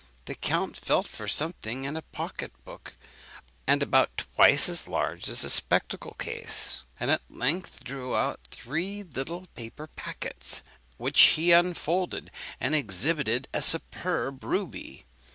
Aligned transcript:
The 0.25 0.33
count 0.33 0.77
felt 0.77 1.05
for 1.07 1.27
something 1.27 1.83
in 1.83 1.95
a 1.95 2.01
pocket 2.01 2.51
book 2.65 2.95
about 3.67 4.17
twice 4.33 4.67
as 4.67 4.87
large 4.87 5.29
as 5.29 5.43
a 5.43 5.47
spectacle 5.51 6.15
case, 6.17 6.81
and 6.99 7.11
at 7.11 7.21
length 7.29 7.83
drew 7.83 8.15
out 8.15 8.39
two 8.49 8.61
or 8.61 8.63
three 8.71 9.03
little 9.03 9.45
paper 9.53 9.85
packets, 9.95 10.63
which 10.97 11.21
he 11.37 11.51
unfolded, 11.51 12.31
and 12.59 12.73
exhibited 12.73 13.47
a 13.53 13.61
superb 13.61 14.43
ruby. 14.43 15.05